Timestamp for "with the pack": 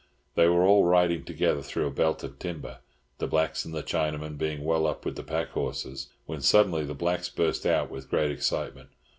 5.05-5.49